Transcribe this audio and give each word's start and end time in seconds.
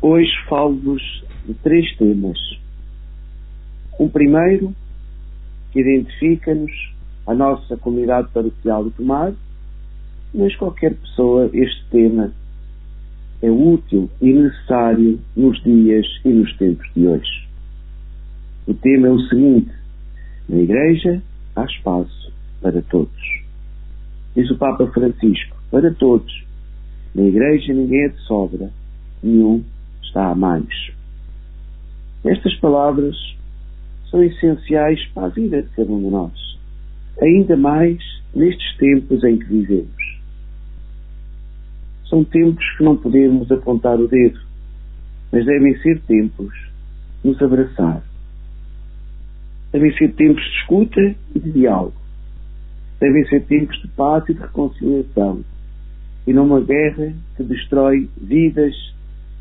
Hoje 0.00 0.30
falo-vos 0.48 1.02
de 1.44 1.54
três 1.54 1.96
temas. 1.96 2.38
Um 3.98 4.08
primeiro, 4.08 4.72
que 5.72 5.80
identifica-nos 5.80 6.70
a 7.26 7.34
nossa 7.34 7.76
comunidade 7.76 8.28
paroquial 8.32 8.84
de 8.84 8.90
Tomar, 8.92 9.32
mas 10.32 10.54
qualquer 10.54 10.94
pessoa, 10.94 11.50
este 11.52 11.84
tema 11.90 12.32
é 13.42 13.50
útil 13.50 14.08
e 14.22 14.32
necessário 14.32 15.18
nos 15.36 15.60
dias 15.64 16.06
e 16.24 16.28
nos 16.28 16.56
tempos 16.56 16.88
de 16.94 17.04
hoje. 17.04 17.48
O 18.68 18.74
tema 18.74 19.08
é 19.08 19.10
o 19.10 19.20
seguinte: 19.22 19.72
na 20.48 20.58
Igreja 20.58 21.20
há 21.56 21.64
espaço 21.64 22.32
para 22.62 22.80
todos. 22.82 23.42
Diz 24.36 24.48
o 24.48 24.58
Papa 24.58 24.86
Francisco: 24.92 25.56
para 25.72 25.92
todos. 25.92 26.44
Na 27.16 27.24
Igreja 27.24 27.74
ninguém 27.74 28.04
é 28.04 28.08
de 28.10 28.20
sobra, 28.20 28.70
nenhum 29.24 29.64
está 30.08 30.30
a 30.30 30.34
mais. 30.34 30.68
Estas 32.24 32.54
palavras 32.56 33.16
são 34.10 34.22
essenciais 34.22 35.04
para 35.14 35.26
a 35.26 35.30
vida 35.30 35.62
de 35.62 35.68
cada 35.70 35.90
um 35.90 36.00
de 36.00 36.10
nós, 36.10 36.58
ainda 37.20 37.56
mais 37.56 38.02
nestes 38.34 38.76
tempos 38.76 39.22
em 39.22 39.38
que 39.38 39.46
vivemos. 39.46 40.18
São 42.08 42.24
tempos 42.24 42.64
que 42.76 42.82
não 42.82 42.96
podemos 42.96 43.50
apontar 43.52 44.00
o 44.00 44.08
dedo, 44.08 44.40
mas 45.30 45.44
devem 45.44 45.76
ser 45.78 46.00
tempos 46.00 46.54
de 47.22 47.28
nos 47.28 47.42
abraçar. 47.42 48.02
Devem 49.72 49.94
ser 49.98 50.14
tempos 50.14 50.42
de 50.42 50.50
escuta 50.60 51.14
e 51.34 51.38
de 51.38 51.52
diálogo. 51.52 51.94
Devem 52.98 53.26
ser 53.26 53.44
tempos 53.44 53.78
de 53.82 53.88
paz 53.88 54.24
e 54.28 54.34
de 54.34 54.40
reconciliação. 54.40 55.44
E 56.26 56.32
não 56.32 56.46
uma 56.46 56.60
guerra 56.60 57.12
que 57.36 57.42
destrói 57.42 58.08
vidas, 58.16 58.74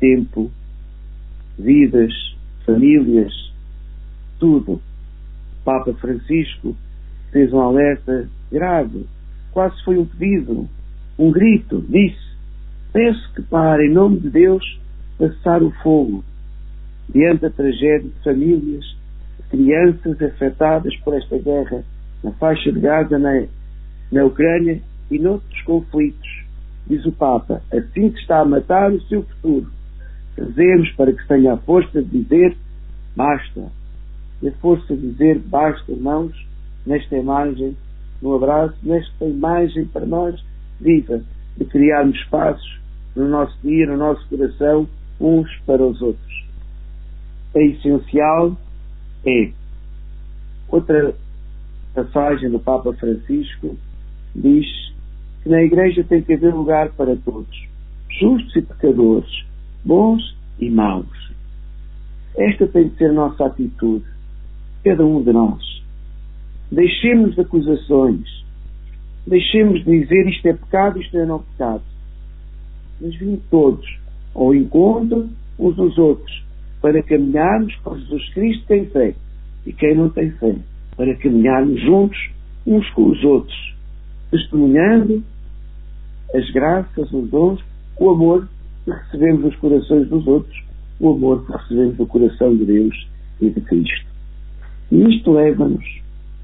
tempo, 0.00 0.50
vidas, 1.58 2.12
famílias, 2.64 3.32
tudo. 4.38 4.80
Papa 5.64 5.92
Francisco 5.94 6.74
fez 7.30 7.52
um 7.52 7.60
alerta 7.60 8.28
grave, 8.50 9.06
quase 9.52 9.80
foi 9.84 9.98
um 9.98 10.06
pedido, 10.06 10.68
um 11.18 11.30
grito, 11.30 11.84
disse: 11.88 12.30
Peço 12.92 13.32
que 13.34 13.42
para, 13.42 13.84
em 13.84 13.92
nome 13.92 14.18
de 14.20 14.30
Deus, 14.30 14.80
passar 15.18 15.62
o 15.62 15.70
fogo 15.82 16.24
diante 17.12 17.42
da 17.42 17.50
tragédia 17.50 18.08
de 18.08 18.24
famílias, 18.24 18.84
de 19.36 19.42
crianças 19.50 20.22
afetadas 20.22 20.96
por 21.00 21.14
esta 21.14 21.38
guerra 21.38 21.84
na 22.22 22.32
faixa 22.32 22.72
de 22.72 22.80
Gaza, 22.80 23.18
na, 23.18 23.44
na 24.10 24.24
Ucrânia 24.24 24.80
e 25.10 25.18
noutros 25.18 25.62
conflitos. 25.62 26.44
Diz 26.86 27.04
o 27.04 27.12
Papa, 27.12 27.62
assim 27.70 28.10
se 28.10 28.18
está 28.18 28.40
a 28.40 28.44
matar 28.44 28.90
o 28.92 29.00
seu 29.02 29.22
futuro. 29.22 29.70
Rezemos 30.40 30.90
para 30.92 31.12
que 31.12 31.28
tenha 31.28 31.52
a 31.52 31.56
força 31.58 32.02
de 32.02 32.22
dizer 32.22 32.56
basta. 33.14 33.70
E 34.42 34.48
a 34.48 34.52
força 34.52 34.96
de 34.96 35.10
dizer 35.10 35.38
basta, 35.38 35.92
irmãos, 35.92 36.32
nesta 36.86 37.16
imagem, 37.16 37.76
no 38.22 38.34
abraço, 38.34 38.74
nesta 38.82 39.26
imagem 39.26 39.84
para 39.84 40.06
nós 40.06 40.42
viva, 40.80 41.22
de 41.58 41.64
criarmos 41.66 42.16
espaços 42.16 42.80
no 43.14 43.28
nosso 43.28 43.54
dia, 43.62 43.86
no 43.86 43.98
nosso 43.98 44.26
coração, 44.28 44.88
uns 45.20 45.50
para 45.66 45.84
os 45.84 46.00
outros. 46.00 46.44
É 47.54 47.62
essencial, 47.66 48.56
é. 49.26 49.50
Outra 50.68 51.14
passagem 51.94 52.48
do 52.48 52.60
Papa 52.60 52.94
Francisco 52.94 53.76
diz 54.34 54.66
que 55.42 55.50
na 55.50 55.62
Igreja 55.62 56.02
tem 56.04 56.22
que 56.22 56.32
haver 56.32 56.54
lugar 56.54 56.90
para 56.92 57.14
todos, 57.16 57.68
justos 58.08 58.56
e 58.56 58.62
pecadores, 58.62 59.44
bons 59.84 60.36
e 60.58 60.70
maus. 60.70 61.30
Esta 62.36 62.66
tem 62.66 62.88
de 62.88 62.96
ser 62.96 63.10
a 63.10 63.12
nossa 63.12 63.46
atitude, 63.46 64.04
cada 64.84 65.04
um 65.04 65.22
de 65.22 65.32
nós. 65.32 65.82
Deixemos 66.70 67.34
de 67.34 67.40
acusações, 67.40 68.28
deixemos 69.26 69.84
de 69.84 70.00
dizer 70.00 70.28
isto 70.28 70.46
é 70.46 70.52
pecado, 70.52 71.00
isto 71.00 71.16
é 71.16 71.26
não 71.26 71.40
pecado. 71.42 71.82
Mas 73.00 73.14
vim 73.16 73.40
todos 73.50 73.86
ao 74.34 74.54
encontro 74.54 75.28
uns 75.58 75.76
dos 75.76 75.98
outros 75.98 76.44
para 76.80 77.02
caminharmos 77.02 77.74
com 77.76 77.98
Jesus 77.98 78.28
Cristo 78.32 78.66
tem 78.66 78.86
fé 78.86 79.14
e 79.66 79.72
quem 79.72 79.94
não 79.94 80.08
tem 80.08 80.30
fé, 80.32 80.56
para 80.96 81.14
caminharmos 81.16 81.80
juntos 81.82 82.30
uns 82.66 82.88
com 82.90 83.10
os 83.10 83.22
outros, 83.24 83.74
testemunhando 84.30 85.22
as 86.34 86.48
graças, 86.50 87.12
os 87.12 87.28
dons, 87.28 87.60
o 87.98 88.10
amor 88.10 88.48
que 88.84 88.90
recebemos 88.90 89.42
nos 89.42 89.56
corações 89.56 90.08
dos 90.08 90.26
outros, 90.26 90.62
o 90.98 91.10
amor 91.14 91.46
que 91.46 91.52
recebemos 91.52 91.96
do 91.96 92.06
coração 92.06 92.56
de 92.56 92.64
Deus 92.64 93.08
e 93.40 93.50
de 93.50 93.60
Cristo. 93.60 94.06
E 94.90 95.16
isto 95.16 95.32
leva-nos 95.32 95.84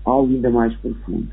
a 0.04 0.10
algo 0.10 0.32
ainda 0.32 0.50
mais 0.50 0.74
profundo. 0.76 1.28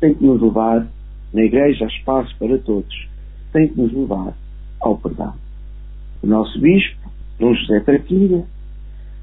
Tem 0.00 0.14
que 0.14 0.24
nos 0.24 0.40
levar, 0.40 0.86
na 1.32 1.42
Igreja 1.42 1.84
há 1.84 1.88
espaço 1.88 2.34
para 2.38 2.58
todos, 2.58 3.08
tem 3.52 3.68
que 3.68 3.80
nos 3.80 3.92
levar 3.92 4.34
ao 4.80 4.98
perdão. 4.98 5.34
O 6.22 6.26
nosso 6.26 6.60
Bispo, 6.60 7.10
Dom 7.38 7.54
José 7.54 7.80
Traquilha, 7.80 8.44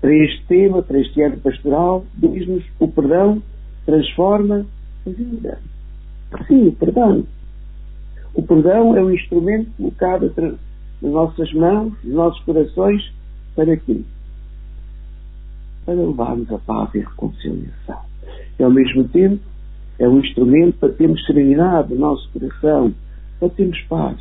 para 0.02 0.16
este 0.16 0.44
tema, 0.48 0.82
para 0.82 1.00
este 1.00 1.22
ano 1.22 1.38
pastoral, 1.38 2.06
diz-nos 2.18 2.64
o 2.80 2.88
perdão 2.88 3.42
transforma 3.86 4.66
a 5.06 5.10
vida. 5.10 5.60
Sim, 6.48 6.70
o 6.70 6.72
perdão. 6.74 7.26
O 8.34 8.42
perdão 8.42 8.96
é 8.96 9.04
um 9.04 9.12
instrumento 9.12 9.70
colocado 9.78 10.34
nas 10.38 11.12
nossas 11.12 11.52
mãos, 11.54 11.94
nos 12.04 12.14
nossos 12.14 12.44
corações, 12.44 13.14
para 13.56 13.76
quê? 13.76 14.02
Para 15.86 15.96
levarmos 15.96 16.52
a 16.52 16.58
paz 16.60 16.96
e 16.96 17.00
a 17.00 17.10
reconciliação. 17.10 18.00
E 18.58 18.64
ao 18.64 18.72
mesmo 18.72 19.08
tempo, 19.10 19.42
é 20.00 20.08
um 20.08 20.20
instrumento 20.20 20.78
para 20.78 20.94
termos 20.94 21.24
serenidade 21.26 21.94
no 21.94 22.00
nosso 22.00 22.30
coração, 22.32 22.94
para 23.40 23.50
termos 23.50 23.80
paz. 23.84 24.20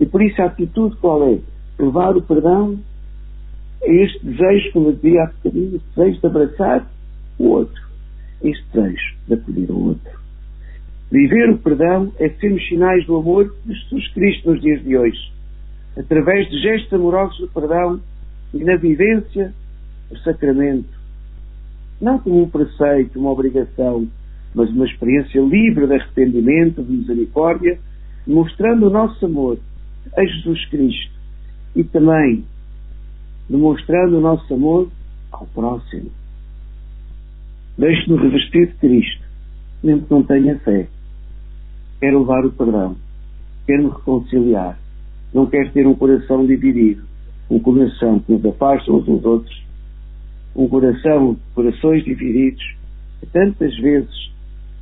E 0.00 0.06
por 0.06 0.22
isso 0.22 0.40
a 0.40 0.46
atitude 0.46 0.96
qual 0.96 1.22
é? 1.28 1.38
Levar 1.78 2.16
o 2.16 2.22
perdão 2.22 2.78
é 3.82 4.04
este 4.04 4.24
desejo, 4.24 4.72
como 4.72 4.88
eu 4.88 4.92
dizia 4.92 5.24
há 5.24 5.26
bocadinho, 5.26 5.76
este 5.76 5.88
desejo 5.96 6.20
de 6.20 6.26
abraçar 6.26 6.90
o 7.38 7.44
outro. 7.48 7.82
Este 8.42 8.64
desejo 8.72 9.16
de 9.26 9.34
acolher 9.34 9.70
o 9.70 9.88
outro. 9.88 10.21
Viver 11.12 11.50
o 11.50 11.58
perdão 11.58 12.10
é 12.18 12.30
sermos 12.30 12.66
sinais 12.68 13.04
do 13.04 13.16
amor 13.16 13.54
de 13.66 13.74
Jesus 13.74 14.08
Cristo 14.14 14.50
nos 14.50 14.62
dias 14.62 14.82
de 14.82 14.96
hoje. 14.96 15.30
Através 15.94 16.48
de 16.48 16.58
gestos 16.62 16.90
amorosos 16.94 17.36
de 17.36 17.52
perdão 17.52 18.00
e 18.54 18.64
na 18.64 18.76
vivência 18.76 19.52
do 20.08 20.18
sacramento. 20.20 20.88
Não 22.00 22.18
como 22.18 22.42
um 22.42 22.48
preceito, 22.48 23.20
uma 23.20 23.30
obrigação, 23.30 24.08
mas 24.54 24.70
uma 24.70 24.86
experiência 24.86 25.38
livre 25.42 25.86
de 25.86 25.96
arrependimento, 25.96 26.82
de 26.82 26.90
misericórdia, 26.90 27.78
mostrando 28.26 28.86
o 28.86 28.90
nosso 28.90 29.26
amor 29.26 29.58
a 30.16 30.24
Jesus 30.24 30.64
Cristo 30.70 31.12
e 31.76 31.84
também 31.84 32.42
demonstrando 33.50 34.16
o 34.16 34.20
nosso 34.22 34.54
amor 34.54 34.88
ao 35.30 35.46
próximo. 35.48 36.10
Deixe-me 37.76 38.16
revestir 38.16 38.68
de 38.68 38.74
Cristo, 38.78 39.22
mesmo 39.84 40.06
que 40.06 40.10
não 40.10 40.22
tenha 40.22 40.58
fé. 40.60 40.88
Quero 42.02 42.18
levar 42.18 42.44
o 42.44 42.50
perdão, 42.50 42.96
quero 43.64 43.84
me 43.84 43.90
reconciliar, 43.90 44.76
não 45.32 45.46
quero 45.46 45.70
ter 45.70 45.86
um 45.86 45.94
coração 45.94 46.44
dividido, 46.44 47.04
um 47.48 47.60
coração 47.60 48.18
que 48.18 48.32
nos 48.32 48.44
afasta 48.44 48.90
uns 48.90 49.04
dos 49.04 49.24
outros, 49.24 49.62
um 50.56 50.66
coração, 50.66 51.36
corações 51.54 52.02
divididos, 52.02 52.60
que 53.20 53.26
tantas 53.26 53.78
vezes 53.78 54.32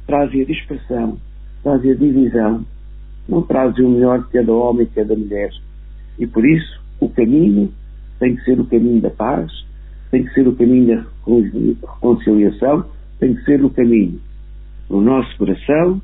trazem 0.07 0.41
a 0.41 0.45
dispersão, 0.47 1.19
trazem 1.63 1.91
a 1.91 1.95
divisão, 1.95 2.65
não 3.29 3.43
trazem 3.43 3.85
o 3.85 3.91
melhor 3.91 4.23
de 4.23 4.31
cada 4.31 4.55
homem 4.55 4.85
e 4.85 4.95
cada 4.95 5.15
mulher. 5.15 5.51
E 6.19 6.27
por 6.27 6.43
isso, 6.43 6.81
o 7.01 7.11
caminho 7.11 7.71
tem 8.19 8.35
que 8.35 8.45
ser 8.45 8.59
o 8.59 8.65
caminho 8.65 9.03
da 9.03 9.11
paz, 9.11 9.53
tem 10.11 10.25
que 10.25 10.33
ser 10.33 10.49
o 10.49 10.57
caminho 10.57 10.87
da 10.97 11.05
reconciliação, 11.87 12.87
tem 13.19 13.35
que 13.35 13.45
ser 13.45 13.63
o 13.63 13.69
caminho. 13.69 14.19
No 14.89 15.03
nosso 15.03 15.37
coração 15.37 16.01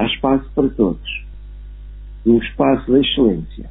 há 0.00 0.06
espaço 0.06 0.50
para 0.54 0.68
todos. 0.70 1.24
Um 2.24 2.38
espaço 2.38 2.90
de 2.90 3.00
excelência. 3.00 3.70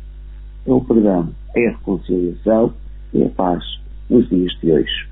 É 0.65 0.71
o 0.71 0.81
perdão, 0.81 1.33
é 1.55 1.67
a 1.67 1.71
reconciliação, 1.71 2.73
é 3.15 3.25
a 3.25 3.29
paz 3.29 3.63
nos 4.09 4.29
dias 4.29 4.53
de 4.61 4.71
hoje. 4.71 5.09